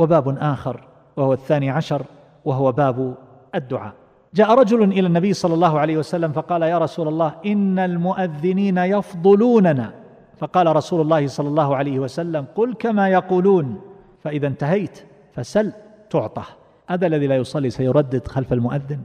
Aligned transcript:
وباب 0.00 0.38
آخر 0.38 0.80
وهو 1.16 1.32
الثاني 1.32 1.70
عشر 1.70 2.02
وهو 2.44 2.72
باب 2.72 3.14
الدعاء. 3.54 3.92
جاء 4.34 4.54
رجل 4.54 4.82
إلى 4.82 5.06
النبي 5.06 5.32
صلى 5.32 5.54
الله 5.54 5.78
عليه 5.78 5.96
وسلم 5.96 6.32
فقال 6.32 6.62
يا 6.62 6.78
رسول 6.78 7.08
الله 7.08 7.34
إن 7.46 7.78
المؤذنين 7.78 8.78
يفضلوننا. 8.78 9.92
فقال 10.38 10.76
رسول 10.76 11.00
الله 11.00 11.26
صلى 11.26 11.48
الله 11.48 11.76
عليه 11.76 11.98
وسلم 11.98 12.46
قل 12.54 12.74
كما 12.74 13.08
يقولون. 13.08 13.80
فإذا 14.24 14.46
انتهيت 14.46 15.04
فسل 15.34 15.72
تعطى 16.10 16.42
هذا 16.86 17.06
الذي 17.06 17.26
لا 17.26 17.36
يصلي 17.36 17.70
سيردد 17.70 18.28
خلف 18.28 18.52
المؤذن. 18.52 19.00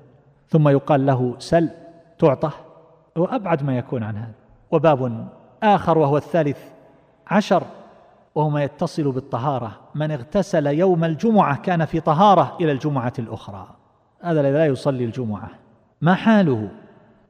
ثم 0.50 0.68
يقال 0.68 1.06
له 1.06 1.36
سل 1.40 1.70
تعطى 2.20 2.50
هو 3.18 3.26
أبعد 3.26 3.64
ما 3.64 3.78
يكون 3.78 4.04
عن 4.04 4.16
هذا. 4.18 4.34
وباب 4.72 5.28
آخر 5.64 5.98
وهو 5.98 6.18
الثالث 6.18 6.58
عشر 7.28 7.64
وهو 8.36 8.50
ما 8.50 8.64
يتصل 8.64 9.12
بالطهارة. 9.12 9.72
من 9.96 10.12
اغتسل 10.12 10.68
يوم 10.68 11.04
الجمعة 11.04 11.58
كان 11.58 11.86
في 11.86 12.00
طهارة 12.00 12.58
إلى 12.62 12.72
الجمعة 12.72 13.14
الأخرى. 13.20 13.68
هذا 14.22 14.42
لا 14.42 14.66
يصلي 14.66 15.06
الجمعة. 15.06 15.50
ما 16.02 16.14
حاله؟ 16.14 16.70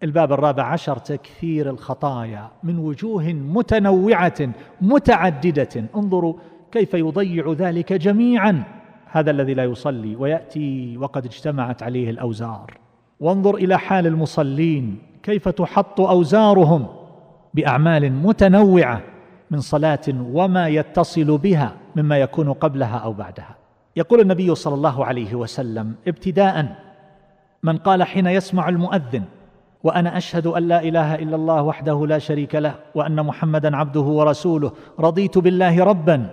الباب 0.03 0.33
الرابع 0.33 0.63
عشر 0.63 0.97
تكثير 0.97 1.69
الخطايا 1.69 2.49
من 2.63 2.79
وجوه 2.79 3.23
متنوعة 3.33 4.49
متعددة. 4.81 5.85
انظروا 5.95 6.33
كيف 6.71 6.93
يضيع 6.93 7.51
ذلك 7.51 7.93
جميعا. 7.93 8.63
هذا 9.11 9.31
الذي 9.31 9.53
لا 9.53 9.63
يصلي 9.63 10.15
ويأتي 10.15 10.97
وقد 10.97 11.25
اجتمعت 11.25 11.83
عليه 11.83 12.09
الأوزار. 12.09 12.77
وانظر 13.19 13.55
إلى 13.55 13.79
حال 13.79 14.07
المصلين. 14.07 14.97
كيف 15.23 15.49
تحط 15.49 16.01
أوزارهم 16.01 16.87
بأعمال 17.53 18.11
متنوعة. 18.13 19.01
من 19.51 19.59
صلاة 19.59 20.01
وما 20.09 20.67
يتصل 20.67 21.37
بها 21.37 21.71
مما 21.95 22.17
يكون 22.17 22.53
قبلها 22.53 22.97
أو 22.97 23.13
بعدها. 23.13 23.55
يقول 23.95 24.21
النبي 24.21 24.55
صلى 24.55 24.75
الله 24.75 25.05
عليه 25.05 25.35
وسلم 25.35 25.95
ابتداء 26.07 26.75
من 27.63 27.77
قال 27.77 28.03
حين 28.03 28.27
يسمع 28.27 28.69
المؤذن 28.69 29.23
وأنا 29.83 30.17
أشهد 30.17 30.47
أن 30.47 30.67
لا 30.67 30.83
إله 30.83 31.15
إلا 31.15 31.35
الله 31.35 31.61
وحده 31.61 32.07
لا 32.07 32.19
شريك 32.19 32.55
له 32.55 32.75
وأن 32.95 33.25
محمدا 33.25 33.77
عبده 33.77 34.01
ورسوله 34.01 34.71
رضيت 34.99 35.37
بالله 35.37 35.83
ربا 35.83 36.29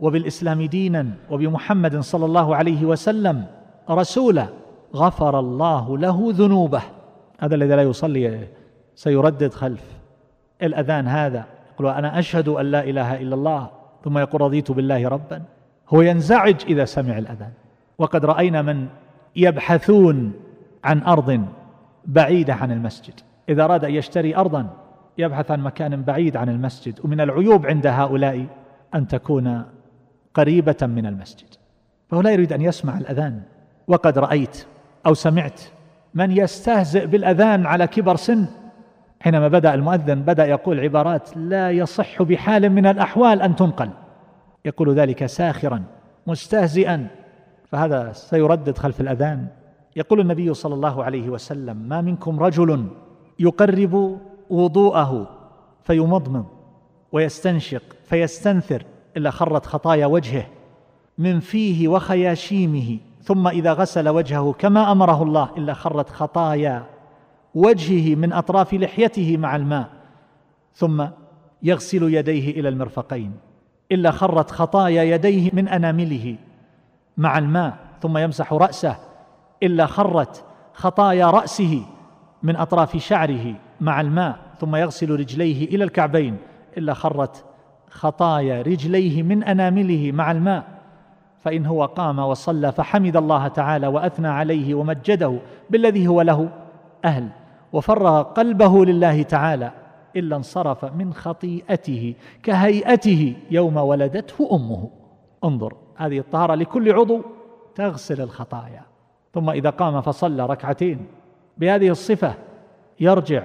وبالإسلام 0.00 0.62
دينا 0.62 1.06
وبمحمد 1.30 2.00
صلى 2.00 2.24
الله 2.24 2.56
عليه 2.56 2.84
وسلم 2.84 3.44
رسولا 3.90 4.46
غفر 4.94 5.38
الله 5.38 5.98
له 5.98 6.32
ذنوبه. 6.32 6.82
هذا 7.40 7.54
الذي 7.54 7.74
لا 7.74 7.82
يصلي 7.82 8.48
سيردد 8.94 9.52
خلف 9.52 9.84
الأذان 10.62 11.08
هذا. 11.08 11.44
يقول 11.72 11.88
أنا 11.88 12.18
أشهد 12.18 12.48
أن 12.48 12.66
لا 12.66 12.84
إله 12.84 13.20
إلا 13.20 13.34
الله 13.34 13.70
ثم 14.04 14.18
يقول 14.18 14.40
رضيت 14.40 14.72
بالله 14.72 15.08
ربا. 15.08 15.42
هو 15.88 16.00
ينزعج 16.00 16.56
إذا 16.68 16.84
سمع 16.84 17.18
الأذان. 17.18 17.52
وقد 17.98 18.24
رأينا 18.24 18.62
من 18.62 18.88
يبحثون 19.36 20.32
عن 20.84 21.02
أرض 21.02 21.44
بعيدة 22.04 22.54
عن 22.54 22.72
المسجد. 22.72 23.14
إذا 23.48 23.64
أراد 23.64 23.84
أن 23.84 23.90
يشتري 23.90 24.36
أرضا 24.36 24.66
يبحث 25.18 25.50
عن 25.50 25.60
مكان 25.60 26.02
بعيد 26.02 26.36
عن 26.36 26.48
المسجد. 26.48 27.00
ومن 27.04 27.20
العيوب 27.20 27.66
عند 27.66 27.86
هؤلاء 27.86 28.46
أن 28.94 29.08
تكون 29.08 29.64
قريبة 30.34 30.76
من 30.82 31.06
المسجد. 31.06 31.48
فهو 32.10 32.20
لا 32.20 32.30
يريد 32.30 32.52
أن 32.52 32.62
يسمع 32.62 32.98
الأذان. 32.98 33.42
وقد 33.88 34.18
رأيت 34.18 34.66
أو 35.06 35.14
سمعت 35.14 35.60
من 36.14 36.30
يستهزئ 36.30 37.06
بالأذان 37.06 37.66
على 37.66 37.86
كبر 37.86 38.16
سن 38.16 38.46
حينما 39.22 39.48
بدأ 39.48 39.74
المؤذن 39.74 40.22
بدأ 40.22 40.46
يقول 40.46 40.80
عبارات 40.80 41.36
لا 41.36 41.70
يصح 41.70 42.22
بحال 42.22 42.70
من 42.70 42.86
الأحوال 42.86 43.42
أن 43.42 43.56
تنقل. 43.56 43.90
يقول 44.64 44.94
ذلك 44.94 45.26
ساخرا 45.26 45.82
مستهزئا. 46.26 47.06
فهذا 47.68 48.12
سيردد 48.12 48.78
خلف 48.78 49.00
الأذان. 49.00 49.46
يقول 49.96 50.20
النبي 50.20 50.54
صلى 50.54 50.74
الله 50.74 51.04
عليه 51.04 51.30
وسلم 51.30 51.76
ما 51.76 52.00
منكم 52.00 52.40
رجل 52.40 52.86
يقرب 53.38 54.18
وضوءه 54.50 55.28
فيمضمض 55.82 56.46
ويستنشق 57.12 57.82
فيستنثر 58.04 58.82
إلا 59.16 59.30
خرت 59.30 59.66
خطايا 59.66 60.06
وجهه 60.06 60.46
من 61.18 61.40
فيه 61.40 61.88
وخياشيمه 61.88 62.98
ثم 63.22 63.48
إذا 63.48 63.72
غسل 63.72 64.08
وجهه 64.08 64.52
كما 64.58 64.92
أمره 64.92 65.22
الله 65.22 65.48
إلا 65.56 65.74
خرت 65.74 66.08
خطايا 66.08 66.84
وجهه 67.54 68.14
من 68.14 68.32
أطراف 68.32 68.74
لحيته 68.74 69.36
مع 69.36 69.56
الماء 69.56 69.88
ثم 70.74 71.06
يغسل 71.62 72.14
يديه 72.14 72.50
إلى 72.60 72.68
المرفقين. 72.68 73.32
إلا 73.92 74.10
خرت 74.10 74.50
خطايا 74.50 75.02
يديه 75.02 75.50
من 75.52 75.68
أنامله 75.68 76.36
مع 77.16 77.38
الماء 77.38 77.76
ثم 78.00 78.18
يمسح 78.18 78.52
رأسه. 78.52 78.96
إلا 79.62 79.86
خرت 79.86 80.44
خطايا 80.74 81.30
رأسه 81.30 81.82
من 82.42 82.56
أطراف 82.56 82.96
شعره 82.96 83.54
مع 83.80 84.00
الماء 84.00 84.38
ثم 84.58 84.76
يغسل 84.76 85.10
رجليه 85.10 85.64
إلى 85.64 85.84
الكعبين. 85.84 86.36
إلا 86.78 86.94
خرت 86.94 87.44
خطايا 87.90 88.62
رجليه 88.62 89.22
من 89.22 89.44
أنامله 89.44 90.12
مع 90.12 90.30
الماء 90.30 90.64
فإن 91.42 91.66
هو 91.66 91.84
قام 91.84 92.18
وصلى 92.18 92.72
فحمد 92.72 93.16
الله 93.16 93.48
تعالى 93.48 93.86
وأثنى 93.86 94.28
عليه 94.28 94.74
ومجده 94.74 95.38
بالذي 95.70 96.08
هو 96.08 96.22
له 96.22 96.48
أهل. 97.04 97.28
وفرغ 97.72 98.22
قلبه 98.22 98.84
لله 98.84 99.22
تعالى 99.22 99.72
إلا 100.16 100.36
انصرف 100.36 100.84
من 100.84 101.14
خطيئته 101.14 102.14
كهيئته 102.42 103.36
يوم 103.50 103.76
ولدته 103.76 104.48
أمه. 104.52 104.90
انظر 105.44 105.76
هذه 105.96 106.18
الطهارة 106.18 106.54
لكل 106.54 106.92
عضو 106.92 107.22
تغسل 107.74 108.20
الخطايا. 108.20 108.82
ثم 109.34 109.50
إذا 109.50 109.70
قام 109.70 110.00
فصلى 110.00 110.46
ركعتين 110.46 111.06
بهذه 111.58 111.88
الصفة 111.88 112.34
يرجع 113.00 113.44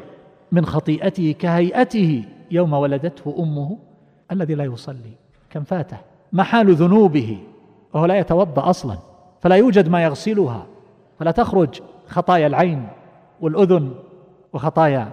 من 0.52 0.66
خطيئته 0.66 1.36
كهيئته 1.40 2.26
يوم 2.52 2.74
ولدته 2.74 3.36
أمه 3.40 3.78
الذي 4.32 4.56
لا 4.56 4.64
يصلي. 4.64 5.14
كم 5.50 5.64
فاته؟ 5.64 5.98
محال 6.34 6.74
ذنوبه 6.74 7.38
وهو 7.94 8.06
لا 8.06 8.20
يتوضأ 8.20 8.70
أصلا 8.70 8.98
فلا 9.42 9.56
يوجد 9.56 9.90
ما 9.90 10.04
يغسلها 10.04 10.66
فلا 11.20 11.32
تخرج 11.32 11.82
خطايا 12.08 12.48
العين 12.48 12.88
والأذن 13.42 13.94
وخطايا 14.53 15.09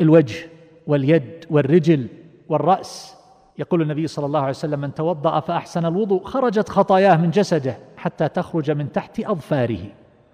الوجه 0.00 0.48
واليد 0.86 1.44
والرجل 1.50 2.06
والرأس. 2.48 3.16
يقول 3.58 3.82
النبي 3.82 4.06
صلى 4.06 4.26
الله 4.26 4.40
عليه 4.40 4.50
وسلم 4.50 4.80
من 4.80 4.94
توضأ 4.94 5.40
فأحسن 5.40 5.86
الوضوء. 5.86 6.24
خرجت 6.24 6.68
خطاياه 6.68 7.16
من 7.16 7.30
جسده 7.30 7.76
حتى 7.96 8.28
تخرج 8.28 8.70
من 8.70 8.92
تحت 8.92 9.20
أظفاره. 9.20 9.84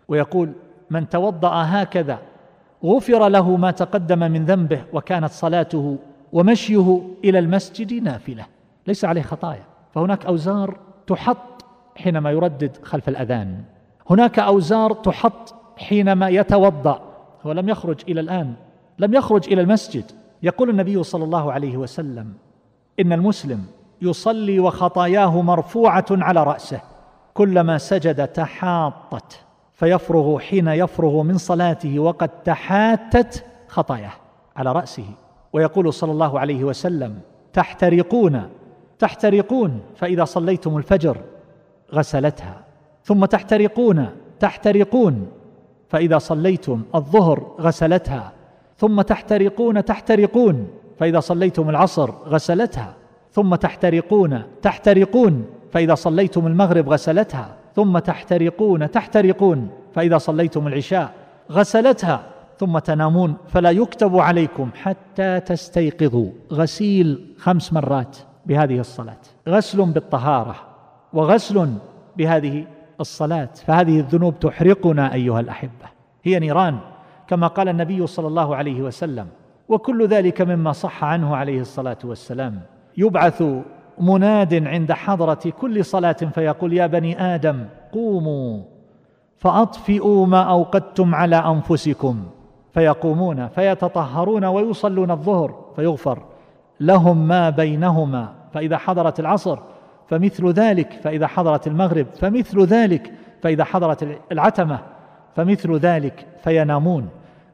ويقول 0.08 0.52
من 0.90 1.08
توضأ 1.08 1.52
هكذا 1.52 2.18
غفر 2.84 3.28
له 3.28 3.56
ما 3.56 3.70
تقدم 3.70 4.18
من 4.18 4.44
ذنبه 4.44 4.84
وكانت 4.92 5.30
صلاته 5.30 5.98
ومشيه 6.32 7.00
إلى 7.24 7.38
المسجد 7.38 8.02
نافلة. 8.02 8.46
ليس 8.86 9.04
عليه 9.04 9.22
خطايا. 9.22 9.64
فهناك 9.94 10.26
أوزار 10.26 10.78
تحط 11.06 11.64
حينما 11.96 12.30
يردد 12.30 12.76
خلف 12.82 13.08
الأذان. 13.08 13.62
هناك 14.10 14.38
أوزار 14.38 14.92
تحط 14.92 15.54
حينما 15.76 16.28
يتوضأ. 16.28 17.07
هو 17.48 17.52
لم 17.52 17.68
يخرج 17.68 18.00
إلى 18.08 18.20
الآن 18.20 18.54
لم 18.98 19.14
يخرج 19.14 19.52
إلى 19.52 19.60
المسجد. 19.60 20.04
يقول 20.42 20.70
النبي 20.70 21.02
صلى 21.02 21.24
الله 21.24 21.52
عليه 21.52 21.76
وسلم 21.76 22.32
إن 23.00 23.12
المسلم 23.12 23.64
يصلي 24.02 24.60
وخطاياه 24.60 25.42
مرفوعة 25.42 26.06
على 26.10 26.42
رأسه 26.42 26.80
كلما 27.34 27.78
سجد 27.78 28.28
تحاطت 28.28 29.40
فيفرغ 29.72 30.38
حين 30.38 30.68
يفرغ 30.68 31.22
من 31.22 31.38
صلاته 31.38 31.98
وقد 31.98 32.28
تحاتت 32.28 33.44
خطاياه 33.68 34.12
على 34.56 34.72
رأسه. 34.72 35.04
ويقول 35.52 35.92
صلى 35.92 36.12
الله 36.12 36.40
عليه 36.40 36.64
وسلم 36.64 37.20
تحترقون 37.52 38.48
تحترقون 38.98 39.80
فإذا 39.96 40.24
صليتم 40.24 40.76
الفجر 40.76 41.16
غسلتها. 41.94 42.60
ثم 43.04 43.24
تحترقون 43.24 44.06
تحترقون. 44.40 45.28
فإذا 45.88 46.18
صليتم 46.18 46.82
الظهر 46.94 47.54
غسلتها 47.60 48.32
ثم 48.76 49.00
تحترقون 49.02 49.84
تحترقون 49.84 50.68
فإذا 50.98 51.20
صليتم 51.20 51.70
العصر 51.70 52.10
غسلتها 52.10 52.94
ثم 53.32 53.54
تحترقون 53.54 54.42
تحترقون 54.62 55.44
فإذا 55.72 55.94
صليتم 55.94 56.46
المغرب 56.46 56.88
غسلتها 56.88 57.56
ثم 57.76 57.98
تحترقون 57.98 58.90
تحترقون 58.90 59.68
فإذا 59.94 60.18
صليتم 60.18 60.66
العشاء 60.66 61.12
غسلتها 61.50 62.22
ثم 62.58 62.78
تنامون 62.78 63.34
فلا 63.48 63.70
يكتب 63.70 64.16
عليكم 64.16 64.70
حتى 64.74 65.40
تستيقظوا. 65.40 66.30
غسيل 66.52 67.34
خمس 67.38 67.72
مرات 67.72 68.16
بهذه 68.46 68.80
الصلاة. 68.80 69.16
غسل 69.48 69.84
بالطهارة 69.84 70.56
وغسل 71.12 71.68
بهذه 72.16 72.66
الصلاة 73.00 73.48
فهذه 73.66 74.00
الذنوب 74.00 74.38
تحرقنا 74.40 75.14
أيها 75.14 75.40
الأحبة. 75.40 75.86
هي 76.22 76.38
نيران 76.38 76.78
كما 77.26 77.46
قال 77.46 77.68
النبي 77.68 78.06
صلى 78.06 78.26
الله 78.26 78.56
عليه 78.56 78.82
وسلم 78.82 79.26
وكل 79.68 80.06
ذلك 80.06 80.42
مما 80.42 80.72
صح 80.72 81.04
عنه 81.04 81.36
عليه 81.36 81.60
الصلاة 81.60 81.98
والسلام. 82.04 82.60
يبعث 82.96 83.44
مناد 84.00 84.66
عند 84.66 84.92
حضرة 84.92 85.50
كل 85.60 85.84
صلاة 85.84 86.12
فيقول 86.12 86.72
يا 86.72 86.86
بني 86.86 87.34
آدم 87.34 87.64
قوموا 87.92 88.62
فأطفئوا 89.36 90.26
ما 90.26 90.42
أوقدتم 90.42 91.14
على 91.14 91.36
أنفسكم. 91.36 92.24
فيقومون 92.72 93.48
فيتطهرون 93.48 94.44
ويصلون 94.44 95.10
الظهر 95.10 95.64
فيغفر 95.76 96.22
لهم 96.80 97.28
ما 97.28 97.50
بينهما. 97.50 98.34
فإذا 98.52 98.76
حضرت 98.76 99.20
العصر 99.20 99.58
فمثل 100.08 100.50
ذلك 100.50 100.92
فإذا 100.92 101.26
حضرت 101.26 101.66
المغرب 101.66 102.06
فمثل 102.20 102.64
ذلك 102.64 103.12
فإذا 103.42 103.64
حضرت 103.64 104.18
العتمة 104.32 104.78
فمثل 105.36 105.76
ذلك 105.76 106.26
فينامون. 106.44 107.08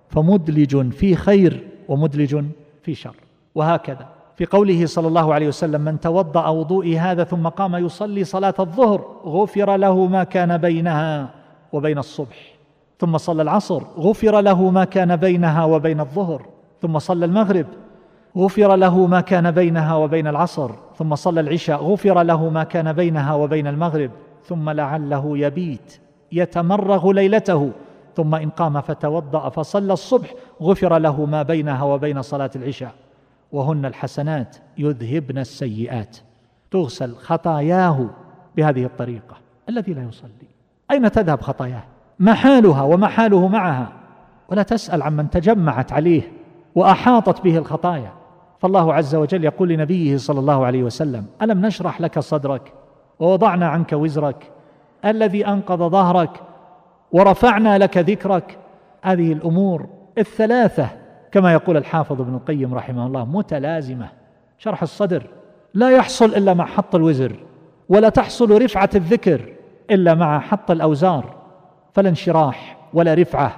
فمدلج 0.09 0.91
في 0.93 1.17
خير 1.17 1.69
ومدلج 1.89 2.45
في 2.83 2.95
شر. 2.95 3.17
وهكذا. 3.55 4.09
في 4.37 4.45
قوله 4.45 4.87
صلى 4.87 5.09
الله 5.09 5.35
عليه 5.35 5.49
وسلم 5.49 5.81
من 5.81 6.01
توضأ 6.01 6.49
وضوئي 6.49 6.99
هذا 6.99 7.25
ثم 7.25 7.49
قام 7.49 7.75
يصلي 7.75 8.25
صلاة 8.25 8.55
الظهر 8.61 9.05
غفر 9.25 9.77
له 9.77 10.07
ما 10.07 10.25
كان 10.25 10.57
بينها 10.57 11.31
وبين 11.73 11.99
الصبح. 11.99 12.55
ثم 12.99 13.19
صلى 13.19 13.43
العصر 13.43 13.83
غفر 13.99 14.41
له 14.41 14.71
ما 14.71 14.85
كان 14.85 15.17
بينها 15.17 15.65
وبين 15.65 16.01
الظهر. 16.01 16.47
ثم 16.83 16.99
صلى 16.99 17.25
المغرب 17.25 17.67
غفر 18.37 18.77
له 18.77 19.07
ما 19.07 19.21
كان 19.21 19.51
بينها 19.51 19.95
وبين 19.95 20.27
العصر 20.27 20.71
ثم 20.99 21.15
صلى 21.15 21.41
العشاء 21.41 21.83
غفر 21.83 22.23
له 22.23 22.49
ما 22.49 22.65
كان 22.65 22.93
بينها 22.93 23.35
وبين 23.35 23.67
المغرب 23.67 24.11
ثم 24.45 24.71
لعله 24.71 25.39
يبيت 25.39 26.01
يتمرغ 26.33 27.13
ليلته 27.13 27.73
ثم 28.17 28.35
إن 28.35 28.51
قام 28.51 28.81
فتوضأ 28.81 29.49
فصلى 29.49 29.93
الصبح 29.93 30.35
غفر 30.63 30.99
له 30.99 31.27
ما 31.27 31.43
بينها 31.43 31.83
وبين 31.83 32.23
صلاة 32.23 32.51
العشاء. 32.57 32.95
وهن 33.53 33.85
الحسنات 33.85 34.57
يذهبن 34.79 35.39
السيئات. 35.39 36.17
تغسل 36.71 37.15
خطاياه 37.15 38.07
بهذه 38.57 38.85
الطريقة 38.85 39.37
الذي 39.69 39.95
لا 39.95 40.03
يصلي. 40.03 40.49
أين 40.91 41.11
تذهب 41.11 41.41
خطاياه؟ 41.41 41.83
ما 42.19 42.35
حالها 42.35 42.83
وما 42.83 43.09
حاله 43.09 43.49
معها. 43.49 43.93
ولا 44.49 44.63
تسأل 44.63 45.03
عمن 45.03 45.31
تجمعت 45.31 45.93
عليه 45.93 46.33
وأحاطت 46.75 47.45
به 47.45 47.59
الخطايا. 47.59 48.13
فالله 48.65 48.95
عز 48.95 49.15
وجل 49.15 49.45
يقول 49.45 49.69
لنبيه 49.69 50.17
صلى 50.17 50.41
الله 50.41 50.67
عليه 50.67 50.83
وسلم 50.83 51.27
ألم 51.43 51.67
نشرح 51.67 52.01
لك 52.01 52.19
صدرك؟ 52.19 52.73
ووضعنا 53.19 53.69
عنك 53.69 53.93
وزرك 53.93 54.51
الذي 55.05 55.47
أنقض 55.47 55.83
ظهرك 55.83 56.31
ورفعنا 57.13 57.79
لك 57.79 57.99
ذكرك. 57.99 58.59
هذه 59.03 59.33
الأمور 59.33 59.87
الثلاثة 60.19 60.89
كما 61.33 61.53
يقول 61.53 61.77
الحافظ 61.77 62.21
ابن 62.21 62.35
القيم 62.35 62.75
رحمه 62.75 63.07
الله 63.07 63.25
متلازمة. 63.25 64.09
شرح 64.59 64.83
الصدر 64.83 65.27
لا 65.75 65.91
يحصل 65.91 66.27
إلا 66.27 66.55
مع 66.55 66.67
حط 66.67 66.95
الوزر 66.95 67.37
ولا 67.89 68.09
تحصل 68.09 68.63
رفعة 68.63 68.91
الذكر 68.95 69.53
إلا 69.91 70.15
مع 70.15 70.41
حط 70.41 70.71
الأوزار 70.71 71.35
فلا 71.93 72.09
انشراح 72.09 72.77
ولا 72.95 73.15
رفعة 73.15 73.57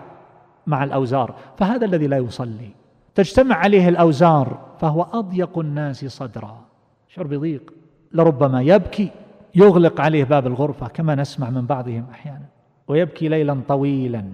مع 0.66 0.84
الأوزار 0.84 1.34
فهذا 1.56 1.84
الذي 1.84 2.06
لا 2.06 2.16
يصلي. 2.16 2.70
تجتمع 3.14 3.56
عليه 3.56 3.88
الأوزار 3.88 4.65
فهو 4.80 5.02
أضيق 5.02 5.58
الناس 5.58 6.04
صدرا. 6.04 6.60
شعر 7.08 7.26
بضيق 7.26 7.72
لربما 8.12 8.62
يبكي 8.62 9.10
يغلق 9.54 10.00
عليه 10.00 10.24
باب 10.24 10.46
الغرفة 10.46 10.88
كما 10.88 11.14
نسمع 11.14 11.50
من 11.50 11.66
بعضهم 11.66 12.06
أحيانا. 12.10 12.46
ويبكي 12.88 13.28
ليلا 13.28 13.60
طويلا 13.68 14.24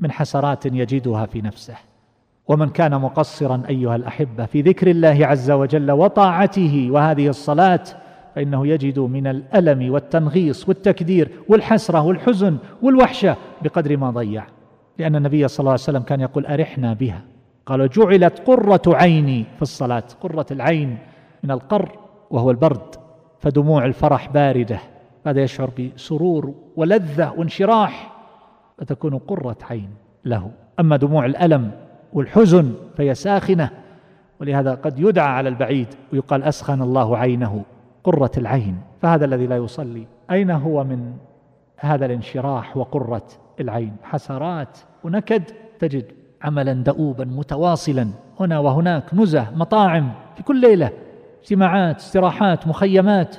من 0.00 0.10
حسرات 0.10 0.66
يجدها 0.66 1.26
في 1.26 1.42
نفسه. 1.42 1.74
ومن 2.48 2.68
كان 2.68 3.00
مقصرا 3.00 3.62
أيها 3.68 3.96
الأحبة 3.96 4.46
في 4.46 4.60
ذكر 4.60 4.90
الله 4.90 5.26
عز 5.26 5.50
وجل 5.50 5.90
وطاعته 5.90 6.88
وهذه 6.90 7.28
الصلاة 7.28 7.84
فإنه 8.34 8.66
يجد 8.66 8.98
من 8.98 9.26
الألم 9.26 9.92
والتنغيص 9.92 10.68
والتكدير 10.68 11.30
والحسرة 11.48 12.02
والحزن 12.02 12.56
والوحشة 12.82 13.36
بقدر 13.62 13.96
ما 13.96 14.10
ضيع. 14.10 14.44
لأن 14.98 15.16
النبي 15.16 15.48
صلى 15.48 15.60
الله 15.60 15.70
عليه 15.70 15.82
وسلم 15.82 16.02
كان 16.02 16.20
يقول 16.20 16.46
أرحنا 16.46 16.92
بها. 16.92 17.22
قال 17.66 17.88
جعلت 17.88 18.38
قرة 18.46 18.82
عيني 18.86 19.44
في 19.56 19.62
الصلاة 19.62 20.04
قرة 20.20 20.46
العين 20.50 20.98
من 21.42 21.50
القر 21.50 21.98
وهو 22.30 22.50
البرد 22.50 22.94
فدموع 23.38 23.84
الفرح 23.84 24.28
باردة. 24.28 24.78
هذا 25.26 25.42
يشعر 25.42 25.70
بسرور 25.78 26.54
ولذة 26.76 27.32
وانشراح 27.36 28.12
فتكون 28.78 29.18
قرة 29.18 29.56
عين 29.70 29.90
له. 30.24 30.50
أما 30.80 30.96
دموع 30.96 31.26
الألم 31.26 31.70
والحزن 32.12 32.74
فهي 32.96 33.14
ساخنة 33.14 33.70
ولهذا 34.40 34.74
قد 34.74 34.98
يدعى 34.98 35.28
على 35.28 35.48
البعيد 35.48 35.88
ويقال 36.12 36.42
أسخن 36.42 36.82
الله 36.82 37.16
عينه 37.16 37.64
قرة 38.04 38.30
العين. 38.36 38.78
فهذا 39.02 39.24
الذي 39.24 39.46
لا 39.46 39.56
يصلي. 39.56 40.06
أين 40.30 40.50
هو 40.50 40.84
من 40.84 41.12
هذا 41.76 42.06
الانشراح 42.06 42.76
وقرة 42.76 43.26
العين؟ 43.60 43.96
حسرات 44.02 44.78
ونكد 45.04 45.42
تجد 45.78 46.21
عملا 46.42 46.72
دؤوبا 46.72 47.24
متواصلا 47.24 48.08
هنا 48.40 48.58
وهناك 48.58 49.14
نزه 49.14 49.46
مطاعم 49.56 50.12
في 50.36 50.42
كل 50.42 50.60
ليلة 50.60 50.90
اجتماعات 51.42 51.96
استراحات 51.96 52.68
مخيمات 52.68 53.36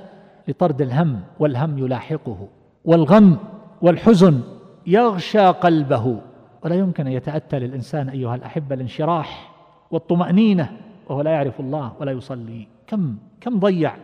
لطرد 0.48 0.82
الهم 0.82 1.20
والهم 1.40 1.78
يلاحقه 1.78 2.48
والغم 2.86 3.38
والحزن 3.82 4.42
يغشى 4.88 5.48
قلبه. 5.48 6.18
ولا 6.64 6.76
يمكن 6.76 7.08
أن 7.08 7.14
يتأتى 7.14 7.60
للإنسان 7.60 8.10
أيها 8.10 8.36
الأحبة 8.36 8.76
الانشراح 8.76 9.52
والطمأنينة 9.92 10.72
وهو 11.10 11.22
لا 11.22 11.32
يعرف 11.32 11.60
الله 11.60 11.92
ولا 12.00 12.12
يصلي. 12.12 12.68
كم 12.88 13.16
كم 13.42 13.60
ضيع 13.60 13.96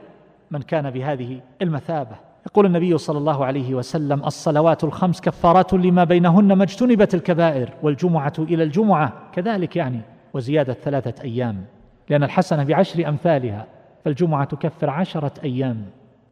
من 0.52 0.62
كان 0.62 0.90
بهذه 0.90 1.42
المثابة. 1.62 2.16
يقول 2.50 2.66
النبي 2.66 2.98
صلى 2.98 3.18
الله 3.18 3.46
عليه 3.46 3.74
وسلم 3.74 4.24
الصلوات 4.24 4.84
الخمس 4.84 5.22
كفارات 5.22 5.74
لما 5.74 6.04
بينهن 6.04 6.54
ما 6.54 6.64
اجتنبت 6.64 7.16
الكبائر 7.16 7.74
والجمعة 7.84 8.34
إلى 8.40 8.64
الجمعة 8.64 9.14
كذلك 9.34 9.76
يعني 9.76 10.02
وزيادة 10.34 10.74
ثلاثة 10.74 11.24
أيام 11.24 11.66
لأن 12.10 12.24
الحسنة 12.24 12.64
بعشر 12.64 13.10
أمثالها 13.10 13.66
فالجمعة 14.06 14.46
تكفر 14.46 14.90
عشرة 14.90 15.32
أيام 15.44 15.86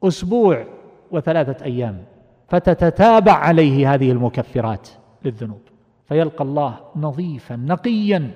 أسبوع 0.03 0.65
وثلاثة 1.11 1.65
أيام 1.65 2.03
فتتتابع 2.47 3.33
عليه 3.33 3.93
هذه 3.93 4.11
المكفرات 4.11 4.89
للذنوب 5.25 5.61
فيلقى 6.05 6.43
الله 6.43 6.75
نظيفا 6.95 7.55
نقيا 7.55 8.31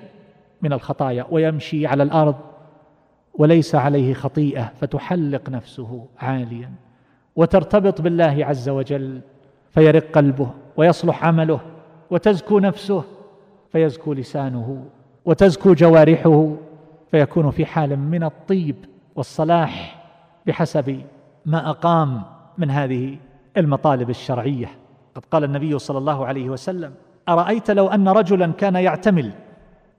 من 0.62 0.72
الخطايا 0.72 1.26
ويمشي 1.30 1.86
على 1.86 2.02
الأرض 2.02 2.34
وليس 3.34 3.74
عليه 3.74 4.14
خطيئة 4.14 4.72
فتحلق 4.80 5.48
نفسه 5.48 6.06
عاليا. 6.18 6.70
وترتبط 7.36 8.00
بالله 8.00 8.36
عز 8.40 8.68
وجل 8.68 9.20
فيرق 9.70 10.10
قلبه 10.12 10.50
ويصلح 10.76 11.24
عمله 11.24 11.60
وتزكو 12.10 12.58
نفسه 12.58 13.04
فيزكو 13.72 14.12
لسانه 14.12 14.84
وتزكو 15.24 15.74
جوارحه 15.74 16.52
فيكون 17.10 17.50
في 17.50 17.66
حال 17.66 17.98
من 17.98 18.24
الطيب 18.24 18.76
والصلاح 19.16 20.02
بحسب 20.46 21.00
ما 21.46 21.70
أقام 21.70 22.22
من 22.58 22.70
هذه 22.70 23.16
المطالب 23.56 24.10
الشرعية. 24.10 24.70
قد 25.14 25.24
قال 25.30 25.44
النبي 25.44 25.78
صلى 25.78 25.98
الله 25.98 26.26
عليه 26.26 26.50
وسلم 26.50 26.94
أرأيت 27.28 27.70
لو 27.70 27.88
أن 27.88 28.08
رجلا 28.08 28.52
كان 28.52 28.74
يعتمل 28.74 29.32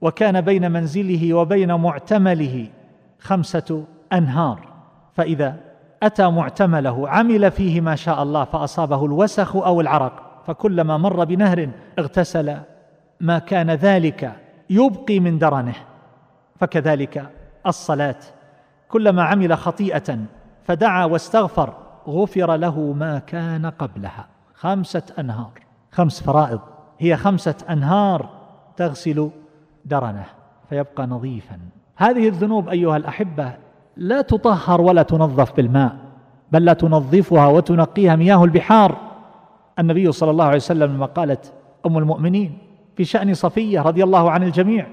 وكان 0.00 0.40
بين 0.40 0.70
منزله 0.72 1.34
وبين 1.34 1.74
معتمله 1.74 2.66
خمسة 3.18 3.84
أنهار 4.12 4.68
فإذا 5.14 5.56
أتى 6.02 6.30
معتمله 6.30 7.08
عمل 7.08 7.50
فيه 7.50 7.80
ما 7.80 7.96
شاء 7.96 8.22
الله 8.22 8.44
فأصابه 8.44 9.04
الوسخ 9.04 9.56
أو 9.56 9.80
العرق 9.80 10.42
فكلما 10.46 10.96
مر 10.96 11.24
بنهر 11.24 11.68
اغتسل. 11.98 12.56
ما 13.20 13.38
كان 13.38 13.70
ذلك 13.70 14.32
يبقي 14.70 15.20
من 15.20 15.38
درنه. 15.38 15.74
فكذلك 16.56 17.30
الصلاة. 17.66 18.16
كلما 18.88 19.22
عمل 19.22 19.56
خطيئة 19.56 20.18
فدعا 20.64 21.04
واستغفر 21.04 21.74
غفر 22.08 22.56
له 22.56 22.80
ما 22.80 23.18
كان 23.18 23.66
قبلها. 23.66 24.26
خمسة 24.54 25.02
أنهار. 25.18 25.52
خمس 25.92 26.22
فرائض. 26.22 26.60
هي 26.98 27.16
خمسة 27.16 27.54
أنهار 27.70 28.28
تغسل 28.76 29.30
درنه 29.84 30.24
فيبقى 30.68 31.06
نظيفا. 31.06 31.58
هذه 31.96 32.28
الذنوب 32.28 32.68
أيها 32.68 32.96
الأحبة 32.96 33.52
لا 33.96 34.22
تطهر 34.22 34.80
ولا 34.80 35.02
تنظف 35.02 35.56
بالماء 35.56 35.96
بل 36.52 36.64
لا 36.64 36.72
تنظفها 36.72 37.46
وتنقيها 37.46 38.16
مياه 38.16 38.44
البحار. 38.44 38.96
النبي 39.78 40.12
صلى 40.12 40.30
الله 40.30 40.44
عليه 40.44 40.56
وسلم 40.56 40.92
لما 40.92 41.06
قالت 41.06 41.52
أم 41.86 41.98
المؤمنين 41.98 42.58
في 42.96 43.04
شأن 43.04 43.34
صفية 43.34 43.80
رضي 43.80 44.04
الله 44.04 44.30
عن 44.30 44.42
الجميع 44.42 44.86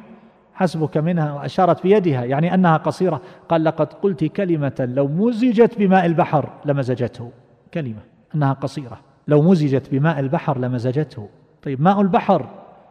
حسبك 0.54 0.98
منها 0.98 1.34
وأشارت 1.34 1.84
بيدها 1.84 2.24
يعني 2.24 2.54
أنها 2.54 2.78
قصيرة 2.78 3.22
قال 3.50 3.64
لقد 3.64 3.94
قلت 3.94 4.24
كلمة 4.24 4.90
لو 4.96 5.08
مزجت 5.08 5.78
بماء 5.78 6.06
البحر 6.06 6.50
لمزجته. 6.66 7.32
كلمة 7.74 8.02
أنها 8.36 8.54
قصيرة 8.54 9.00
لو 9.28 9.42
مزجت 9.42 9.92
بماء 9.92 10.20
البحر 10.20 10.58
لمزجته. 10.58 11.28
طيب 11.64 11.82
ماء 11.82 12.02
البحر 12.02 12.46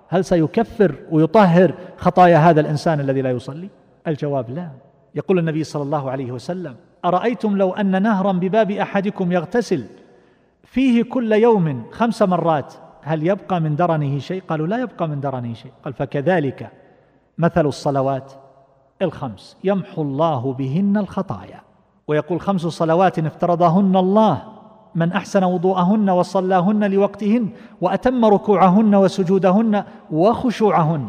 هل 0.09 0.25
سيكفر 0.25 0.95
ويطهر 1.11 1.75
خطايا 1.97 2.38
هذا 2.38 2.61
الإنسان 2.61 3.00
الذي 3.00 3.23
لا 3.23 3.31
يصلي؟ 3.31 3.69
الجواب 4.07 4.50
لا. 4.50 4.69
يقول 5.14 5.38
النبي 5.38 5.64
صلى 5.64 5.83
الله 5.83 6.11
عليه 6.11 6.33
وسلم 6.33 6.76
أرأيتم 7.05 7.57
لو 7.57 7.73
أن 7.73 8.02
نهرا 8.02 8.33
بباب 8.33 8.71
أحدكم 8.71 9.33
يغتسل 9.33 9.85
فيه 10.64 11.02
كل 11.02 11.33
يوم 11.33 11.83
خمس 11.93 12.23
مرات 12.23 12.75
هل 13.02 13.26
يبقى 13.26 13.61
من 13.61 13.76
درنه 13.76 14.19
شيء؟ 14.19 14.43
قالوا 14.49 14.67
لا 14.67 14.79
يبقى 14.79 15.09
من 15.09 15.21
درنه 15.21 15.55
شيء. 15.55 15.73
قال 15.85 15.93
فكذلك 15.93 16.71
مثل 17.38 17.67
الصلوات 17.67 18.33
الخمس 19.02 19.57
يمحو 19.64 20.02
الله 20.02 20.52
بهن 20.52 20.97
الخطايا. 20.97 21.61
ويقول 22.09 22.40
خمس 22.40 22.61
صلوات 22.61 23.19
افترضهن 23.19 23.97
الله 23.97 24.43
من 24.95 25.12
أحسن 25.12 25.45
وضوءهن 25.45 26.11
وصلاهن 26.11 26.90
لوقتهن 26.90 27.49
وأتم 27.81 28.25
ركوعهن 28.25 28.95
وسجودهن 28.95 29.85
وخشوعهن 30.11 31.09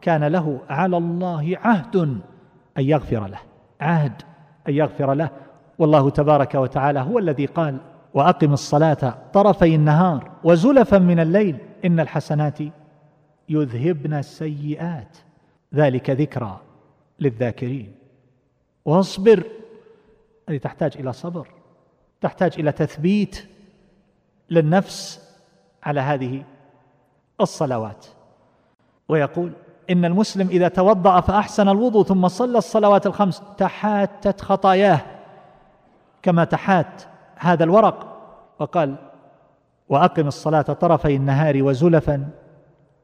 كان 0.00 0.24
له 0.24 0.58
على 0.68 0.96
الله 0.96 1.56
عهد. 1.64 2.18
أن 2.78 2.84
يغفر 2.84 3.26
له. 3.26 3.38
عهد 3.80 4.22
أن 4.68 4.74
يغفر 4.74 5.14
له. 5.14 5.30
والله 5.78 6.10
تبارك 6.10 6.54
وتعالى 6.54 7.00
هو 7.00 7.18
الذي 7.18 7.46
قال 7.46 7.78
وأقم 8.14 8.52
الصلاة 8.52 9.14
طرفي 9.32 9.74
النهار 9.74 10.30
وزلفا 10.44 10.98
من 10.98 11.20
الليل 11.20 11.56
إن 11.84 12.00
الحسنات 12.00 12.58
يذهبن 13.48 14.14
السيئات. 14.14 15.16
ذلك 15.74 16.10
ذكرى 16.10 16.60
للذاكرين. 17.20 17.94
واصبر. 18.84 19.44
هذه 20.48 20.56
تحتاج 20.56 20.96
إلى 20.98 21.12
صبر 21.12 21.48
تحتاج 22.20 22.54
إلى 22.58 22.72
تثبيت 22.72 23.46
للنفس 24.50 25.30
على 25.82 26.00
هذه 26.00 26.42
الصلوات. 27.40 28.06
ويقول 29.08 29.52
إن 29.90 30.04
المسلم 30.04 30.48
إذا 30.48 30.68
توضأ 30.68 31.20
فأحسن 31.20 31.68
الوضوء 31.68 32.04
ثم 32.04 32.28
صلى 32.28 32.58
الصلوات 32.58 33.06
الخمس 33.06 33.42
تحاتت 33.58 34.40
خطاياه 34.40 35.00
كما 36.22 36.44
تحات 36.44 37.02
هذا 37.36 37.64
الورق. 37.64 38.10
وقال 38.58 38.94
وأقم 39.88 40.26
الصلاة 40.26 40.62
طرفي 40.62 41.16
النهار 41.16 41.62
وزلفا 41.62 42.28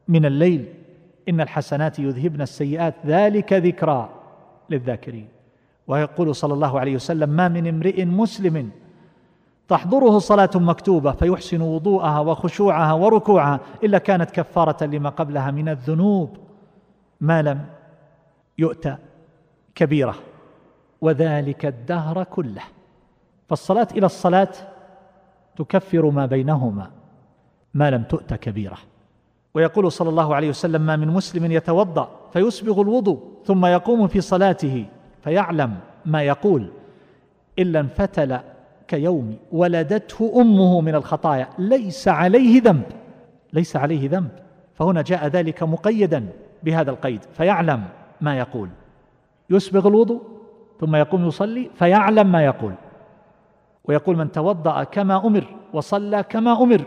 من 0.09 0.25
الليل 0.27 0.75
إن 1.29 1.41
الحسنات 1.41 1.99
يذهبن 1.99 2.43
السيئات 2.43 2.95
ذلك 3.07 3.53
ذكرى 3.53 4.09
للذاكرين. 4.71 5.29
ويقول 5.87 6.35
صلى 6.35 6.55
الله 6.55 6.81
عليه 6.81 6.95
وسلم 6.95 7.29
ما 7.29 7.49
من 7.49 7.67
امرئ 7.67 8.05
مسلم 8.05 8.71
تحضره 9.69 10.19
صلاة 10.19 10.51
مكتوبة 10.55 11.13
فيحسن 11.13 11.61
وضوءها 11.61 12.21
وخشوعها 12.21 12.93
وركوعها 12.93 13.61
إلا 13.85 13.99
كانت 13.99 14.31
كفارة 14.31 14.85
لما 14.85 15.11
قبلها 15.11 15.51
من 15.51 15.69
الذنوب. 15.69 16.37
ما 17.21 17.43
لم 17.43 17.67
يؤتى 18.59 18.97
كبيره 19.75 20.15
وذلك 21.01 21.67
الدهر 21.67 22.25
كله. 22.25 22.63
فالصلاة 23.49 23.89
إلى 23.93 24.07
الصلاة 24.07 24.53
تكفر 25.57 26.11
ما 26.11 26.27
بينهما 26.27 26.91
ما 27.75 27.91
لم 27.91 28.03
تؤت 28.03 28.35
كبيره. 28.35 28.79
ويقول 29.55 29.93
صلى 29.93 30.09
الله 30.09 30.35
عليه 30.35 30.49
وسلم 30.49 30.83
ما 30.83 30.97
من 30.97 31.09
مسلم 31.09 31.53
يتوضأ 31.53 32.11
فيسبغ 32.33 32.81
الوضوء 32.81 33.21
ثم 33.45 33.67
يقوم 33.67 34.07
في 34.07 34.21
صلاته 34.21 34.87
فيعلم 35.25 35.79
ما 36.07 36.23
يقول 36.23 36.71
إلا 37.59 37.81
انفتل 37.81 38.39
كيوم 38.89 39.37
ولدته 39.53 40.33
أمه 40.37 40.81
من 40.81 40.95
الخطايا. 40.95 41.49
ليس 41.59 42.09
عليه 42.09 42.63
ذنب 42.63 42.87
ليس 43.53 43.77
عليه 43.77 44.11
ذنب. 44.11 44.31
فهنا 44.75 45.03
جاء 45.03 45.27
ذلك 45.27 45.63
مقيدا. 45.63 46.27
بهذا 46.65 46.91
القيد 46.91 47.23
فيعلم 47.33 47.85
ما 48.21 48.39
يقول. 48.39 48.69
يسبغ 49.51 49.89
الوضوء 49.89 50.21
ثم 50.81 50.97
يقوم 50.97 51.27
يصلي 51.27 51.71
فيعلم 51.75 52.33
ما 52.33 52.45
يقول. 52.45 52.75
ويقول 53.85 54.17
من 54.17 54.33
توضأ 54.33 54.85
كما 54.85 55.27
أمر 55.27 55.45
وصلى 55.73 56.23
كما 56.23 56.63
أمر 56.63 56.85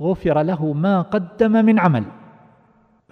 غفر 0.00 0.42
له 0.42 0.72
ما 0.72 1.02
قدم 1.02 1.52
من 1.52 1.78
عمل. 1.78 2.04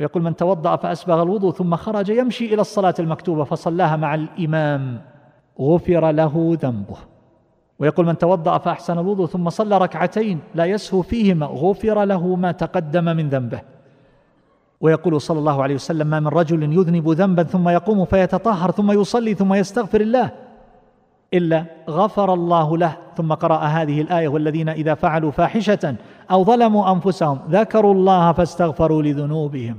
ويقول 0.01 0.23
من 0.23 0.37
توضأ 0.37 0.77
فأسبغ 0.77 1.23
الوضوء 1.23 1.53
ثم 1.53 1.77
خرج 1.77 2.09
يمشي 2.09 2.55
إلى 2.55 2.61
الصلاة 2.61 2.95
المكتوبة 2.99 3.45
فصلاها 3.45 3.97
مع 3.97 4.15
الإمام 4.15 5.01
غفر 5.61 6.11
له 6.11 6.57
ذنبه. 6.61 6.97
ويقول 7.79 8.07
من 8.07 8.19
توضأ 8.19 8.59
فأحسن 8.59 8.99
الوضوء 8.99 9.27
ثم 9.27 9.49
صلى 9.49 9.79
ركعتين 9.79 10.41
لا 10.55 10.65
يسهو 10.65 11.03
فيهما 11.03 11.47
غفر 11.47 12.05
له 12.05 12.37
ما 12.37 12.53
تقدم 12.53 13.05
من 13.05 13.29
ذنبه. 13.29 13.76
ويقول 14.81 15.21
صلى 15.21 15.39
الله 15.39 15.63
عليه 15.63 15.75
وسلم 15.75 16.07
ما 16.07 16.21
من 16.21 16.29
رجل 16.29 16.63
يذنب 16.63 17.09
ذنبا 17.09 17.43
ثم 17.43 17.69
يقوم 17.69 18.05
فيتطهر 18.05 18.71
ثم 18.71 19.01
يصلي 19.01 19.35
ثم 19.35 19.55
يستغفر 19.55 20.01
الله 20.01 20.31
إلا 21.35 21.65
غفر 21.91 22.35
الله 22.35 22.79
له. 22.79 22.97
ثم 23.17 23.33
قرأ 23.33 23.59
هذه 23.59 24.01
الآية 24.01 24.29
والذين 24.29 24.69
إذا 24.69 24.95
فعلوا 24.95 25.31
فاحشة 25.31 25.95
أو 26.31 26.45
ظلموا 26.45 26.93
أنفسهم 26.93 27.39
ذكروا 27.51 27.95
الله 27.95 28.33
فاستغفروا 28.33 29.03
لذنوبهم. 29.03 29.77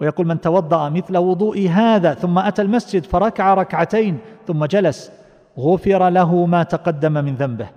ويقول 0.00 0.26
من 0.26 0.40
توضأ 0.40 0.88
مثل 0.88 1.16
وضوء 1.16 1.68
هذا 1.68 2.14
ثم 2.14 2.38
أتى 2.38 2.62
المسجد 2.62 3.04
فركع 3.04 3.54
ركعتين 3.54 4.18
ثم 4.46 4.64
جلس 4.64 5.12
غفر 5.58 6.08
له 6.08 6.46
ما 6.46 6.62
تقدم 6.62 7.12
من 7.12 7.34
ذنبه. 7.34 7.68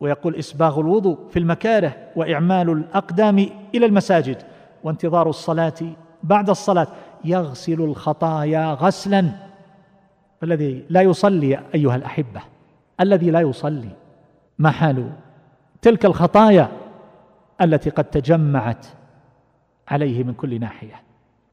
ويقول 0.00 0.34
إسباغ 0.36 0.80
الوضوء 0.80 1.18
في 1.30 1.38
المكاره 1.38 1.92
وإعمال 2.16 2.70
الأقدام 2.70 3.46
إلى 3.74 3.86
المساجد 3.86 4.36
وانتظار 4.84 5.28
الصلاة 5.28 5.74
بعد 6.22 6.50
الصلاة. 6.50 6.86
يغسل 7.24 7.80
الخطايا 7.80 8.74
غسلا. 8.74 9.30
فالذي 10.40 10.84
لا 10.88 11.00
يصلي 11.00 11.60
أيها 11.74 11.96
الأحبة 11.96 12.40
الذي 13.00 13.30
لا 13.30 13.40
يصلي 13.40 13.88
ما 14.58 14.70
حال 14.70 15.12
تلك 15.82 16.04
الخطايا 16.04 16.68
التي 17.60 17.90
قد 17.90 18.04
تجمعت 18.04 18.86
عليه 19.88 20.24
من 20.24 20.34
كل 20.34 20.60
ناحية. 20.60 20.94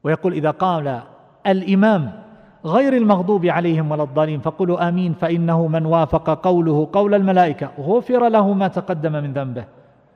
ويقول 0.04 0.32
إذا 0.32 0.50
قال 0.50 1.02
الإمام 1.46 2.12
غير 2.64 2.96
المغضوب 2.96 3.46
عليهم 3.46 3.90
ولا 3.90 4.02
الضالين 4.02 4.40
فقولوا 4.40 4.88
آمين 4.88 5.12
فإنه 5.12 5.66
من 5.66 5.86
وافق 5.86 6.44
قوله 6.44 6.88
قول 6.92 7.14
الملائكة 7.14 7.70
غفر 7.78 8.28
له 8.28 8.52
ما 8.52 8.68
تقدم 8.68 9.12
من 9.12 9.32
ذنبه. 9.32 9.64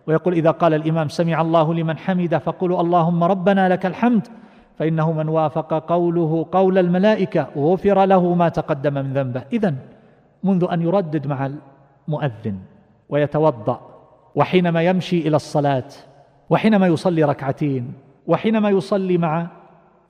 ويقول 0.06 0.34
إذا 0.34 0.50
قال 0.50 0.74
الإمام 0.74 1.08
سمع 1.08 1.40
الله 1.40 1.74
لمن 1.74 1.98
حمده 1.98 2.38
فقولوا 2.38 2.80
اللهم 2.80 3.24
ربنا 3.24 3.68
لك 3.68 3.86
الحمد 3.86 4.28
فإنه 4.78 5.12
من 5.12 5.28
وافق 5.28 5.88
قوله 5.88 6.46
قول 6.52 6.78
الملائكة 6.78 7.48
غفر 7.56 8.04
له 8.04 8.34
ما 8.34 8.48
تقدم 8.48 8.94
من 8.94 9.12
ذنبه. 9.12 9.42
اذا 9.52 9.74
منذ 10.44 10.66
أن 10.72 10.82
يردد 10.82 11.26
مع 11.26 11.50
المؤذن 12.08 12.58
ويتوضأ 13.08 13.80
وحينما 14.34 14.82
يمشي 14.82 15.28
إلى 15.28 15.36
الصلاة 15.36 15.88
وحينما 16.50 16.86
يصلي 16.86 17.24
ركعتين 17.24 17.92
وحينما 18.26 18.70
يصلي 18.70 19.18
مع 19.18 19.46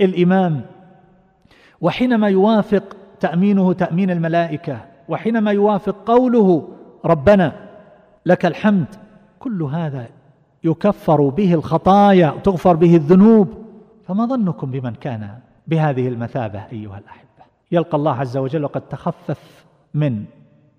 الإمام 0.01 0.61
وحينما 1.81 2.29
يوافق 2.29 2.97
تأمينه 3.21 3.73
تأمين 3.73 4.11
الملائكة 4.11 4.79
وحينما 5.09 5.53
يوافق 5.53 5.97
قوله 6.07 6.69
ربنا 7.05 7.53
لك 8.27 8.47
الحمد 8.47 8.87
كل 9.39 9.63
هذا 9.63 10.09
يكفر 10.65 11.29
به 11.29 11.55
الخطايا 11.55 12.35
تغفر 12.45 12.77
به 12.77 12.97
الذنوب. 12.97 13.49
فما 14.07 14.27
ظنكم 14.27 14.71
بمن 14.71 14.95
كان 14.95 15.39
بهذه 15.67 16.09
المثابة 16.09 16.65
أيها 16.73 16.99
الأحبة؟ 16.99 17.45
يلقى 17.73 17.97
الله 17.97 18.15
عز 18.15 18.37
وجل 18.37 18.65
وقد 18.65 18.81
تخفف 18.81 19.65
من 19.95 20.25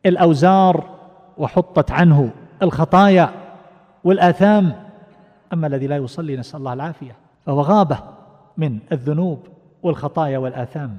الأوزار 0.05 0.89
وحطت 1.37 1.91
عنه 1.91 2.29
الخطايا 2.61 3.29
والآثام. 4.03 4.73
أما 5.53 5.67
الذي 5.67 5.87
لا 5.87 5.97
يصلي 5.97 6.37
نسأل 6.37 6.59
الله 6.59 6.73
العافية 6.73 7.15
فهو 7.45 7.61
غابة 7.61 7.99
من 8.57 8.79
الذنوب 8.91 9.39
والخطايا 9.83 10.37
والآثام. 10.37 10.97